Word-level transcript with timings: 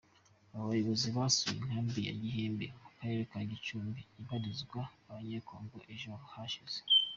Aba 0.53 0.69
bayobozi 0.69 1.07
basuye 1.17 1.57
inkambi 1.61 1.99
ya 2.07 2.13
Gihembe 2.21 2.65
mu 2.81 2.89
karere 2.97 3.23
ka 3.31 3.39
Gicumbi 3.51 4.01
ibarizwamo 4.19 4.93
Abanyecongo, 5.09 5.77
ejo 5.93 6.09
hashize. 6.33 6.79